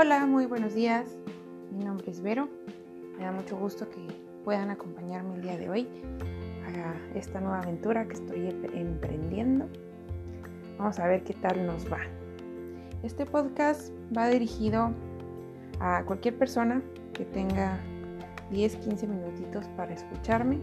[0.00, 1.16] Hola, muy buenos días.
[1.72, 2.48] Mi nombre es Vero.
[3.18, 4.06] Me da mucho gusto que
[4.44, 5.88] puedan acompañarme el día de hoy
[6.68, 9.68] a esta nueva aventura que estoy emprendiendo.
[10.78, 11.98] Vamos a ver qué tal nos va.
[13.02, 14.92] Este podcast va dirigido
[15.80, 16.80] a cualquier persona
[17.12, 17.80] que tenga
[18.52, 20.60] 10, 15 minutitos para escucharme.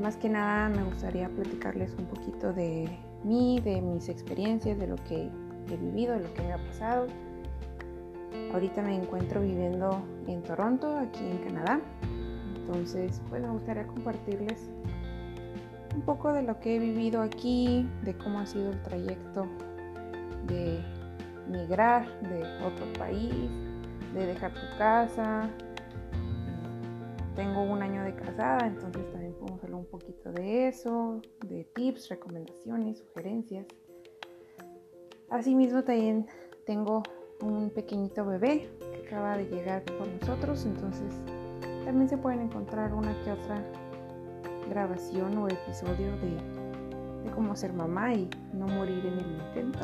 [0.00, 2.88] Más que nada me gustaría platicarles un poquito de
[3.24, 5.28] mí, de mis experiencias, de lo que
[5.72, 7.08] he vivido, de lo que me ha pasado
[8.52, 11.80] Ahorita me encuentro viviendo en Toronto, aquí en Canadá.
[12.56, 14.70] Entonces, pues me gustaría compartirles
[15.94, 19.46] un poco de lo que he vivido aquí, de cómo ha sido el trayecto
[20.46, 20.80] de
[21.48, 23.50] migrar de otro país,
[24.14, 25.50] de dejar tu casa.
[27.34, 32.08] Tengo un año de casada, entonces también podemos hablar un poquito de eso, de tips,
[32.08, 33.66] recomendaciones, sugerencias.
[35.30, 36.26] Asimismo también
[36.66, 37.02] tengo
[37.40, 41.14] un pequeñito bebé que acaba de llegar por nosotros, entonces
[41.84, 43.64] también se pueden encontrar una que otra
[44.68, 46.30] grabación o episodio de,
[47.24, 49.78] de cómo ser mamá y no morir en el intento.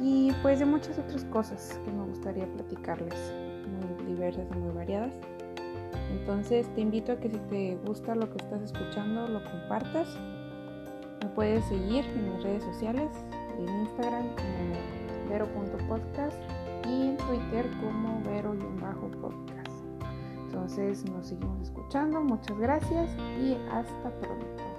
[0.00, 3.32] Y pues de muchas otras cosas que me gustaría platicarles,
[3.66, 5.12] muy diversas y muy variadas.
[6.10, 10.08] Entonces te invito a que si te gusta lo que estás escuchando, lo compartas.
[11.22, 13.10] Me puedes seguir en mis redes sociales,
[13.58, 16.36] en Instagram como vero.podcast
[16.86, 19.84] y en Twitter como vero-podcast.
[20.46, 24.77] Entonces nos seguimos escuchando, muchas gracias y hasta pronto.